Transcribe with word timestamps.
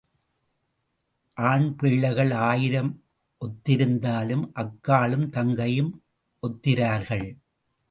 ஆண் 1.37 1.75
பிள்ளைகள் 1.75 2.31
ஆயிரம் 2.31 3.03
ஒத்திருந்தாலும் 3.41 4.45
அக்காளும் 4.55 5.29
தங்கையும் 5.29 5.93
ஒத்திரார்கள். 6.43 7.27